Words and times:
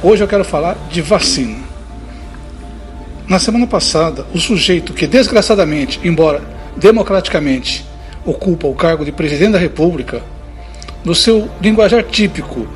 Hoje 0.00 0.22
eu 0.22 0.28
quero 0.28 0.44
falar 0.44 0.78
de 0.92 1.02
vacina. 1.02 1.58
Na 3.26 3.40
semana 3.40 3.66
passada, 3.66 4.24
o 4.32 4.38
sujeito 4.38 4.92
que 4.92 5.08
desgraçadamente, 5.08 5.98
embora 6.04 6.40
democraticamente, 6.76 7.84
ocupa 8.24 8.68
o 8.68 8.74
cargo 8.76 9.04
de 9.04 9.10
presidente 9.10 9.52
da 9.52 9.58
República, 9.58 10.22
no 11.04 11.16
seu 11.16 11.50
linguajar 11.60 12.04
típico 12.04 12.68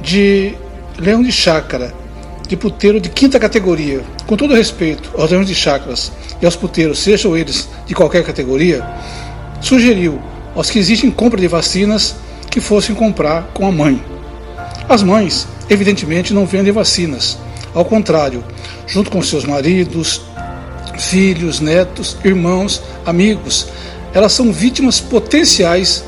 de 0.00 0.54
leão 0.98 1.22
de 1.22 1.30
chácara, 1.30 1.92
de 2.48 2.56
puteiro 2.56 2.98
de 2.98 3.10
quinta 3.10 3.38
categoria, 3.38 4.00
com 4.26 4.34
todo 4.34 4.54
respeito 4.54 5.10
aos 5.18 5.30
leões 5.30 5.46
de 5.46 5.54
chácaras 5.54 6.10
e 6.40 6.46
aos 6.46 6.56
puteiros, 6.56 6.98
sejam 6.98 7.36
eles 7.36 7.68
de 7.86 7.94
qualquer 7.94 8.24
categoria, 8.24 8.82
sugeriu 9.60 10.18
aos 10.54 10.70
que 10.70 10.78
existem 10.78 11.10
compra 11.10 11.38
de 11.38 11.46
vacinas 11.46 12.16
que 12.50 12.58
fossem 12.58 12.94
comprar 12.94 13.50
com 13.52 13.66
a 13.66 13.70
mãe. 13.70 14.02
As 14.88 15.02
mães, 15.02 15.46
evidentemente, 15.72 16.34
não 16.34 16.46
vendem 16.46 16.72
vacinas. 16.72 17.38
Ao 17.74 17.84
contrário, 17.84 18.44
junto 18.86 19.10
com 19.10 19.22
seus 19.22 19.44
maridos, 19.44 20.20
filhos, 20.98 21.60
netos, 21.60 22.16
irmãos, 22.22 22.82
amigos, 23.06 23.68
elas 24.12 24.32
são 24.32 24.52
vítimas 24.52 25.00
potenciais 25.00 26.04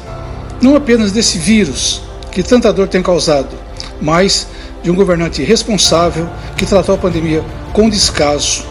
não 0.61 0.77
apenas 0.77 1.13
desse 1.13 1.39
vírus 1.39 2.03
que 2.31 2.43
tanta 2.43 2.73
dor 2.73 2.89
tem 2.89 3.03
causado, 3.03 3.57
mas 4.01 4.47
de 4.83 4.91
um 4.91 4.95
governante 4.95 5.43
responsável 5.43 6.29
que 6.57 6.67
tratou 6.67 6.95
a 6.95 6.99
pandemia 6.99 7.43
com 7.73 7.89
descaso 7.89 8.67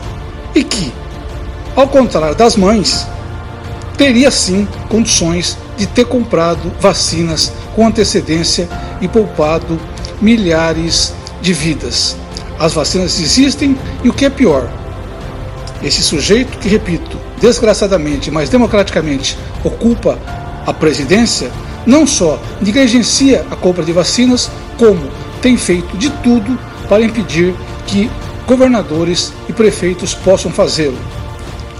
e 0.53 0.63
que, 0.63 0.93
ao 1.75 1.87
contrário 1.87 2.35
das 2.35 2.55
mães, 2.55 3.07
teria 3.97 4.29
sim 4.29 4.67
condições 4.89 5.57
de 5.75 5.87
ter 5.87 6.05
comprado 6.05 6.71
vacinas 6.79 7.51
com 7.75 7.87
antecedência 7.87 8.69
e 9.01 9.07
poupado 9.07 9.79
milhares 10.23 11.13
de 11.41 11.53
vidas. 11.53 12.15
As 12.57 12.73
vacinas 12.73 13.19
existem 13.19 13.77
e 14.03 14.09
o 14.09 14.13
que 14.13 14.25
é 14.25 14.29
pior, 14.29 14.69
esse 15.83 16.01
sujeito 16.01 16.57
que, 16.59 16.69
repito, 16.69 17.17
desgraçadamente, 17.41 18.31
mas 18.31 18.49
democraticamente 18.49 19.37
ocupa 19.63 20.17
a 20.65 20.73
presidência, 20.73 21.51
não 21.85 22.07
só 22.07 22.39
negligencia 22.61 23.45
a 23.51 23.55
compra 23.55 23.83
de 23.83 23.91
vacinas, 23.91 24.49
como 24.77 25.01
tem 25.41 25.57
feito 25.57 25.97
de 25.97 26.09
tudo 26.09 26.57
para 26.87 27.03
impedir 27.03 27.53
que 27.85 28.09
governadores 28.47 29.33
e 29.49 29.53
prefeitos 29.53 30.13
possam 30.13 30.49
fazê-lo. 30.51 30.97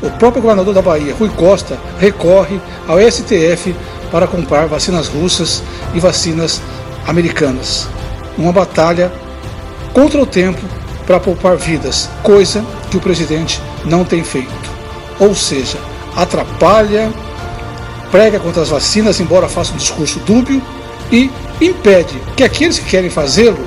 O 0.01 0.09
próprio 0.11 0.41
governador 0.41 0.73
da 0.73 0.81
Bahia, 0.81 1.15
Rui 1.17 1.29
Costa, 1.29 1.79
recorre 1.97 2.59
ao 2.85 2.99
STF 2.99 3.73
para 4.11 4.27
comprar 4.27 4.67
vacinas 4.67 5.07
russas 5.07 5.63
e 5.93 5.99
vacinas 5.99 6.61
americanas. 7.07 7.87
Uma 8.37 8.51
batalha 8.51 9.11
contra 9.93 10.21
o 10.21 10.25
tempo 10.25 10.61
para 11.05 11.19
poupar 11.19 11.55
vidas, 11.55 12.09
coisa 12.21 12.63
que 12.89 12.97
o 12.97 13.01
presidente 13.01 13.61
não 13.85 14.03
tem 14.03 14.23
feito. 14.23 14.71
Ou 15.19 15.35
seja, 15.35 15.77
atrapalha, 16.15 17.11
prega 18.11 18.39
contra 18.39 18.61
as 18.61 18.69
vacinas, 18.69 19.19
embora 19.19 19.47
faça 19.49 19.73
um 19.73 19.77
discurso 19.77 20.19
dúbio, 20.19 20.61
e 21.11 21.29
impede 21.61 22.19
que 22.35 22.43
aqueles 22.43 22.79
que 22.79 22.89
querem 22.89 23.09
fazê-lo 23.09 23.59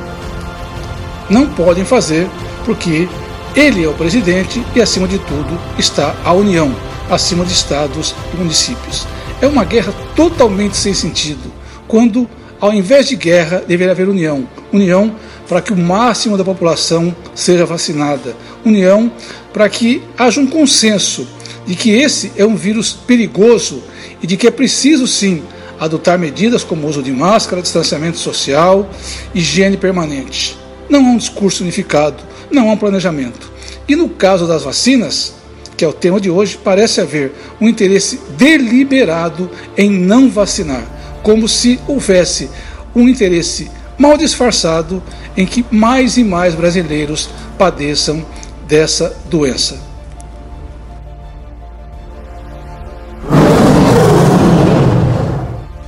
não 1.28 1.46
podem 1.46 1.84
fazer, 1.84 2.28
porque 2.64 3.08
ele 3.54 3.84
é 3.84 3.88
o 3.88 3.94
presidente 3.94 4.64
e, 4.74 4.80
acima 4.80 5.08
de 5.08 5.18
tudo, 5.18 5.58
está 5.78 6.14
a 6.24 6.32
União, 6.32 6.74
acima 7.10 7.44
de 7.44 7.52
estados 7.52 8.14
e 8.32 8.36
municípios. 8.36 9.06
É 9.40 9.46
uma 9.46 9.64
guerra 9.64 9.92
totalmente 10.14 10.76
sem 10.76 10.94
sentido, 10.94 11.52
quando, 11.86 12.28
ao 12.60 12.72
invés 12.72 13.08
de 13.08 13.16
guerra, 13.16 13.62
deveria 13.66 13.92
haver 13.92 14.08
união. 14.08 14.48
União 14.72 15.14
para 15.48 15.60
que 15.60 15.72
o 15.72 15.76
máximo 15.76 16.36
da 16.36 16.44
população 16.44 17.14
seja 17.34 17.64
vacinada. 17.64 18.34
União 18.64 19.10
para 19.52 19.68
que 19.68 20.02
haja 20.18 20.40
um 20.40 20.46
consenso 20.46 21.26
de 21.66 21.74
que 21.74 21.90
esse 21.90 22.32
é 22.36 22.44
um 22.44 22.54
vírus 22.54 22.92
perigoso 22.92 23.82
e 24.22 24.26
de 24.26 24.36
que 24.36 24.46
é 24.46 24.50
preciso 24.50 25.06
sim 25.06 25.42
adotar 25.78 26.18
medidas 26.18 26.64
como 26.64 26.88
uso 26.88 27.02
de 27.02 27.12
máscara, 27.12 27.60
distanciamento 27.60 28.18
social, 28.18 28.88
higiene 29.34 29.76
permanente. 29.76 30.56
Não 30.88 31.00
há 31.00 31.10
um 31.10 31.18
discurso 31.18 31.62
unificado, 31.62 32.22
não 32.50 32.70
há 32.70 32.72
um 32.72 32.76
planejamento. 32.76 33.50
E 33.88 33.94
no 33.94 34.08
caso 34.08 34.46
das 34.46 34.62
vacinas, 34.62 35.34
que 35.76 35.84
é 35.84 35.88
o 35.88 35.92
tema 35.92 36.20
de 36.20 36.30
hoje, 36.30 36.58
parece 36.62 37.00
haver 37.00 37.32
um 37.60 37.68
interesse 37.68 38.18
deliberado 38.36 39.50
em 39.76 39.90
não 39.90 40.30
vacinar, 40.30 40.86
como 41.26 41.48
se 41.48 41.80
houvesse 41.88 42.48
um 42.94 43.08
interesse 43.08 43.68
mal 43.98 44.16
disfarçado 44.16 45.02
em 45.36 45.44
que 45.44 45.66
mais 45.72 46.16
e 46.16 46.22
mais 46.22 46.54
brasileiros 46.54 47.28
padeçam 47.58 48.24
dessa 48.68 49.12
doença. 49.28 49.76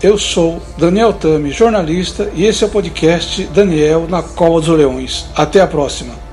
Eu 0.03 0.19
sou 0.19 0.60
Daniel 0.76 1.12
Tami, 1.12 1.53
jornalista, 1.53 2.28
e 2.34 2.44
esse 2.44 2.65
é 2.65 2.66
o 2.66 2.70
podcast 2.70 3.44
Daniel 3.55 4.09
na 4.09 4.25
Cova 4.25 4.59
dos 4.60 4.76
Leões. 4.76 5.26
Até 5.37 5.60
a 5.60 5.69
próxima. 5.69 6.27